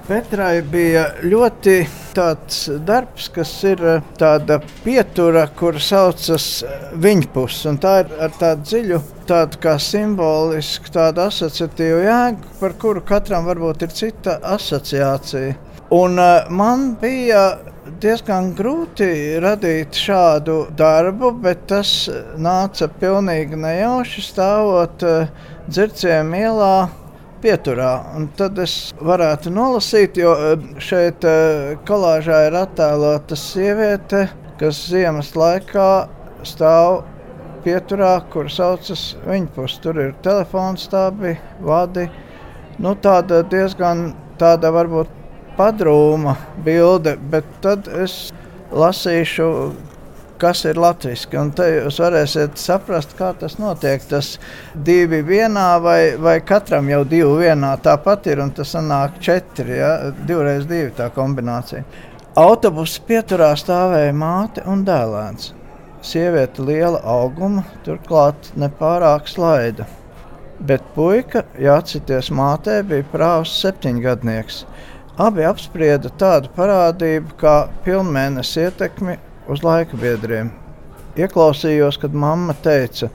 Petrai 0.05 0.59
bija 0.69 1.07
ļoti 1.25 1.79
tāds 2.13 2.67
darbs, 2.85 3.31
kas 3.33 3.53
ir 3.65 3.81
eh, 3.89 4.03
tāda 4.21 4.59
pietura, 4.85 5.47
kur 5.57 5.79
saucas 5.81 6.49
eh, 6.61 6.83
viņpus. 7.01 7.63
Tā 7.81 7.95
ir 8.03 8.13
ar 8.27 8.35
tādu 8.37 8.69
dziļu, 8.69 8.99
tādu 9.31 9.63
kā 9.65 9.79
simbolisku, 9.81 10.93
tādu 10.93 11.25
asociatīvu 11.25 12.03
jēgu, 12.05 12.53
par 12.61 12.77
kuru 12.83 13.01
katram 13.09 13.49
varbūt 13.49 13.87
ir 13.87 13.97
cita 13.97 14.37
asociācija. 14.45 15.57
Un 15.95 16.21
uh, 16.21 16.51
man 16.53 16.95
bija 17.01 17.47
diezgan 18.01 18.53
grūti 18.57 19.07
radīt 19.43 19.97
šādu 19.99 20.59
darbu, 20.77 21.33
bet 21.45 21.67
tas 21.71 21.91
nāca 22.41 22.89
pilnīgi 23.01 23.59
nejauši 23.61 24.25
stāvot 24.25 25.05
uh, 25.07 25.33
dzirciem 25.69 26.37
ielā. 26.41 26.77
Pieturā. 27.45 27.91
Un 28.17 28.31
tad 28.39 28.57
es 28.63 28.75
varētu 29.05 29.51
nolasīt, 29.53 30.17
jo 30.17 30.31
uh, 30.33 30.63
šeit 30.81 31.27
uh, 31.29 31.75
kolāžā 31.85 32.47
ir 32.47 32.57
attēlota 32.57 33.37
sieviete, 33.37 34.23
kas 34.57 34.79
ziemas 34.89 35.35
laikā 35.37 35.89
stāv 36.49 37.03
pieturā, 37.67 38.15
kur 38.33 38.49
saucas 38.49 39.11
viņa 39.27 39.53
pusi. 39.59 39.77
Tur 39.85 40.01
ir 40.07 40.17
telefons, 40.25 40.87
stābi, 40.89 41.35
vadi. 41.61 42.07
Nu, 42.81 42.95
tāda 42.97 43.43
diezgan 43.45 44.15
tāda 44.41 44.73
varbūt 44.73 45.13
padrūma 45.59 46.37
bilde, 46.65 47.17
bet 47.31 47.49
tad 47.65 47.89
es 47.89 48.29
lasīšu, 48.75 49.49
kas 50.41 50.65
ir 50.69 50.79
latviešu. 50.81 51.31
Un 51.41 51.53
te 51.57 51.67
jūs 51.71 52.01
varēsiet 52.03 52.59
saprast, 52.61 53.15
kā 53.19 53.33
tas 53.39 53.57
notiek. 53.61 54.03
Tas 54.11 54.35
divi 54.75 55.23
vienā 55.25 55.69
vai, 55.83 56.01
vai 56.21 56.39
katram 56.45 56.91
jau 56.91 57.03
divi 57.09 57.47
vienā 57.47 57.75
tāpat 57.85 58.29
ir, 58.33 58.43
un 58.45 58.53
tas 58.57 58.75
sanāk 58.75 59.21
četri, 59.25 59.79
ja? 59.79 59.95
divreiz 60.27 60.67
divi 60.71 60.93
tā 60.97 61.11
kombinācija. 61.15 61.85
Autobusa 62.41 63.03
pieturā 63.07 63.53
stāvēja 63.55 64.15
māte 64.19 64.65
un 64.67 64.83
dēlēns. 64.87 65.53
Sieviete 66.05 66.65
liela 66.67 66.99
auguma, 67.09 67.63
turklāt 67.87 68.51
nepārāk 68.59 69.31
slaida. 69.31 69.87
Bet 70.59 70.83
puika, 70.95 71.45
jāatcerieties, 71.61 72.29
mātei 72.35 72.83
bija 72.87 73.07
prāvs 73.13 73.55
septiņgadnieks. 73.63 74.65
Abi 75.15 75.45
apsprieda 75.47 76.11
tādu 76.19 76.49
parādību 76.57 77.37
kā 77.39 77.69
pilnmēnesis 77.85 78.57
ietekmi 78.65 79.13
uz 79.47 79.61
laika 79.63 79.95
biedriem. 79.95 80.49
Ieklausījos, 81.15 82.01
kad 82.03 82.17
mamma 82.19 82.57
teica, 82.65 83.07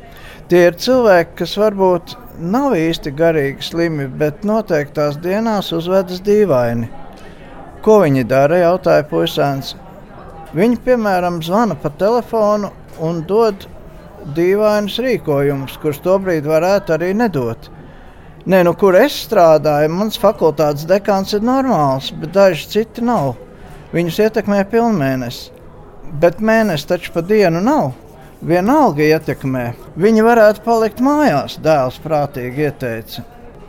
tie 0.48 0.62
ir 0.70 0.78
cilvēki, 0.80 1.34
kas 1.42 1.58
varbūt 1.60 2.14
nav 2.40 2.78
īsti 2.80 3.12
garīgi 3.20 3.68
slimi, 3.68 4.06
bet 4.22 4.46
noteiktās 4.48 5.18
dienās 5.20 5.74
uzvedas 5.76 6.24
dīvaini. 6.24 6.88
Ko 7.84 7.98
viņi 8.06 8.24
dara? 8.32 8.62
jautāja 8.62 9.04
puisēns. 9.12 9.74
Viņi, 10.56 10.80
piemēram, 10.86 11.42
zvana 11.44 11.76
pa 11.76 11.92
telefonu 12.00 12.72
un 13.04 13.26
dod 13.28 13.68
dīvainus 14.40 14.96
rīkojumus, 15.04 15.76
kurus 15.84 16.00
tobrīd 16.08 16.48
varētu 16.48 16.96
arī 16.96 17.12
nedot. 17.12 17.68
Nē, 18.48 18.62
nu, 18.64 18.72
kur 18.80 18.96
es 18.96 19.18
strādāju, 19.26 19.90
mans 19.92 20.20
fakultātes 20.20 20.88
dekāns 20.88 21.34
ir 21.36 21.44
normāls, 21.44 22.08
bet 22.16 22.32
daži 22.38 22.70
citi 22.72 23.04
nav. 23.04 23.34
Viņus 23.92 24.20
ietekmē 24.24 24.62
pilnmēnesis. 24.72 25.50
Bet 26.22 26.40
mēnesis 26.40 26.88
taču 26.88 27.12
pa 27.14 27.22
dienu 27.26 27.60
nav. 27.62 27.92
Vienalga 28.40 29.04
ietekmē. 29.04 29.66
Viņi 30.00 30.24
varētu 30.24 30.64
palikt 30.64 31.04
mājās, 31.04 31.58
dēls 31.60 32.00
prātīgi 32.00 32.70
ieteica. 32.70 33.26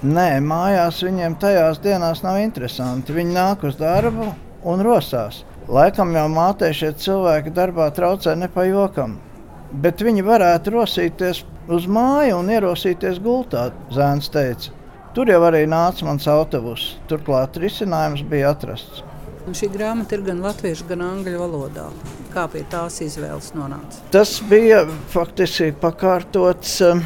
Nē, 0.06 0.38
mājās 0.40 1.02
viņiem 1.02 1.34
tajās 1.42 1.82
dienās 1.82 2.22
nav 2.22 2.38
interesanti. 2.40 3.12
Viņi 3.12 3.34
nāk 3.34 3.66
uz 3.66 3.74
darbu 3.80 4.30
un 4.70 4.84
rosās. 4.86 5.42
Laikam 5.68 6.14
jau 6.14 6.28
mātei 6.30 6.70
šie 6.74 6.94
cilvēki 6.94 7.50
darbā 7.56 7.90
traucē 7.94 8.36
ne 8.38 8.48
pa 8.48 8.64
jokam. 8.68 9.18
Bet 9.70 10.00
viņi 10.02 10.22
varētu 10.26 10.72
rosīties 10.78 11.42
uz 11.68 11.86
māju 11.90 12.40
un 12.40 12.50
ierosīties 12.52 13.20
gultā, 13.22 13.70
Zēns 13.92 14.30
teica. 14.32 14.72
Tur 15.14 15.30
jau 15.30 15.40
arī 15.42 15.64
nāca 15.66 16.06
mans 16.06 16.26
autobus. 16.30 16.94
Turklāt 17.10 17.58
risinājums 17.58 18.22
bija 18.30 18.52
atrasts. 18.54 19.02
Un 19.48 19.56
šī 19.56 19.70
grāmata 19.72 20.14
ir 20.14 20.22
gan 20.22 20.42
latviešu, 20.44 20.86
gan 20.86 21.02
angļu 21.02 21.40
valodā. 21.40 21.88
Kā 22.30 22.44
pie 22.52 22.62
tās 22.70 23.00
izvēles 23.02 23.50
nonāca? 23.56 24.04
Tas 24.14 24.36
bija 24.46 24.84
faktiski 25.10 25.72
pakārtots 25.80 26.76
um, 26.86 27.00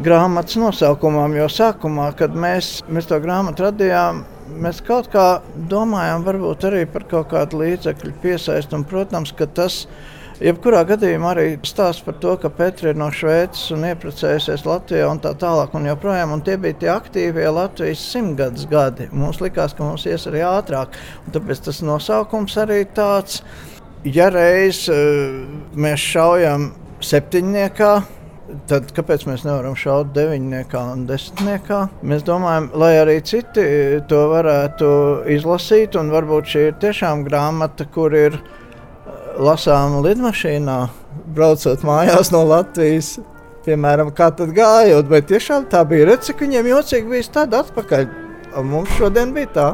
grāmatas 0.00 0.56
nosaukumam, 0.62 1.34
jo 1.36 1.48
sākumā, 1.52 2.12
kad 2.16 2.32
mēs, 2.32 2.78
mēs 2.88 3.10
to 3.10 3.18
grāmatu 3.20 3.66
radījām, 3.66 4.22
mēs 4.62 4.80
kaut 4.86 5.10
kā 5.12 5.26
domājām 5.68 6.24
varbūt 6.24 6.64
arī 6.70 6.86
par 6.88 7.04
kaut 7.10 7.28
kādu 7.34 7.60
līdzekļu 7.60 8.14
piesaistu. 8.22 8.80
Protams, 8.88 9.34
ka 9.36 9.50
tas 9.50 9.82
ir 9.84 10.19
Jebkurā 10.40 10.86
gadījumā 10.88 11.34
arī 11.34 11.48
stāsts 11.68 12.00
par 12.00 12.14
to, 12.16 12.32
ka 12.40 12.48
Petra 12.56 12.94
ir 12.94 12.96
no 12.96 13.10
Šveices 13.12 13.74
un 13.74 13.82
iepriecējusies 13.90 14.62
Latvijā 14.64 15.10
un 15.12 15.18
tā 15.20 15.34
tālāk. 15.36 15.74
Un 15.76 15.88
joprojām, 15.90 16.30
un 16.32 16.40
tie 16.46 16.54
bija 16.56 16.78
tie 16.80 16.88
aktīvie 16.94 17.44
Latvijas 17.52 18.00
simtgadus 18.08 18.64
gadi. 18.70 19.10
Mums 19.12 19.42
likās, 19.44 19.74
ka 19.76 19.84
mums 19.84 20.06
ies 20.08 20.24
arī 20.30 20.40
ātrāk. 20.48 20.96
Un 21.26 21.34
tāpēc 21.34 21.60
tas 21.66 21.82
nosaukums 21.84 22.56
arī 22.62 22.86
tāds, 22.96 23.42
ja 24.08 24.30
reiz 24.32 24.86
uh, 24.88 25.42
mēs 25.76 26.08
šaujam 26.08 26.70
septiņniekā, 27.04 27.92
Tad 28.66 28.88
kāpēc 28.96 29.28
mēs 29.28 29.44
nevaram 29.46 29.76
šaut 29.78 30.08
deviņniekā 30.16 30.80
un 30.96 31.04
desmitniekā? 31.06 31.76
Mēs 32.02 32.24
domājam, 32.26 32.64
lai 32.82 32.96
arī 32.98 33.20
citi 33.22 33.62
to 34.10 34.24
varētu 34.32 34.88
izlasīt, 35.36 35.94
un 36.00 36.10
varbūt 36.10 36.50
šī 36.50 36.64
ir 36.72 36.80
tiešām 36.82 37.22
grāmata, 37.28 37.86
kur 37.94 38.16
ir 38.18 38.34
ielikās 38.34 38.59
lasām 39.38 40.00
lidmašīnā, 40.04 40.78
braucot 41.36 41.84
mājās 41.86 42.32
no 42.34 42.42
Latvijas. 42.48 43.18
Piemēram, 43.66 44.08
kā 44.16 44.30
tad 44.32 44.54
gājot, 44.56 45.10
vai 45.10 45.20
tiešām 45.20 45.68
tā 45.70 45.84
bija 45.84 46.08
redzama, 46.08 46.26
cik 46.30 46.42
viņiem 46.46 46.70
jocīgi 46.72 47.12
bija 47.12 47.32
tāda 47.34 47.60
atpakaļ. 47.66 48.08
Un 48.56 48.70
mums 48.72 48.96
šodien 48.96 49.34
bija 49.36 49.52
tā. 49.54 49.68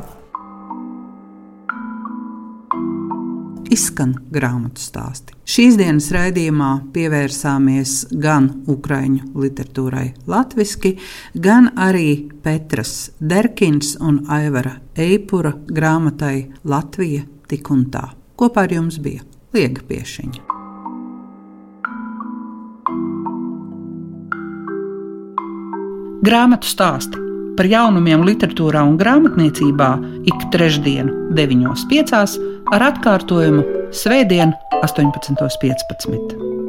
izskan 3.76 4.14
grāmatu 4.32 4.80
stāsti. 4.80 5.34
Šīs 5.46 5.76
dienas 5.78 6.08
raidījumā 6.14 6.70
pievērsāmies 6.94 7.94
gan 8.22 8.48
ukraiņu 8.70 9.32
literatūrai 9.36 10.06
latviešu, 10.30 10.94
gan 11.34 11.70
arī 11.76 12.28
Petras 12.44 13.10
Derkins 13.20 13.94
un 14.00 14.24
Aivara 14.32 14.76
Eipura 14.96 15.54
grāmatai 15.68 16.50
Latvija 16.64 17.26
tik 17.50 17.70
un 17.70 17.86
tā. 17.92 18.08
Kopā 18.36 18.66
ar 18.66 18.76
jums 18.78 19.00
bija 19.02 19.24
Liega 19.56 19.80
Piešiņa. 19.88 20.42
Grāmatu 26.26 26.68
stāsti 26.68 27.22
par 27.56 27.68
jaunumiem 27.70 28.26
literatūrā 28.26 28.82
un 28.84 28.98
grāmatniecībā 29.00 29.90
ik 30.28 30.44
trešdien, 30.52 31.08
9.5. 31.38 32.36
ar 32.76 32.88
atkārtojumu 32.90 33.64
Svētdien, 33.96 34.52
18.15. 34.82 36.65